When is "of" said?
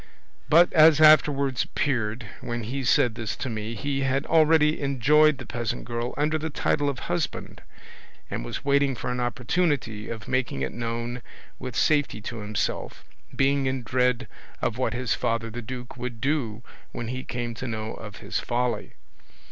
6.89-6.97, 10.09-10.27, 14.59-14.75, 17.93-18.15